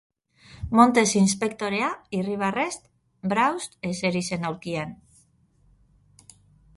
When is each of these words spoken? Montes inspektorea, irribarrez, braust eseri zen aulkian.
Montes 0.77 1.11
inspektorea, 1.19 1.89
irribarrez, 2.19 2.73
braust 3.33 3.77
eseri 3.93 4.23
zen 4.31 4.49
aulkian. 4.51 4.99